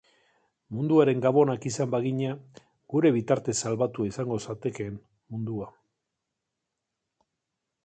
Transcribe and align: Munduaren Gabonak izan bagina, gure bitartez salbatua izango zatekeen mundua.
Munduaren 0.77 1.19
Gabonak 1.25 1.67
izan 1.71 1.91
bagina, 1.95 2.31
gure 2.95 3.11
bitartez 3.19 3.55
salbatua 3.67 4.09
izango 4.15 4.41
zatekeen 4.47 4.99
mundua. 5.37 5.71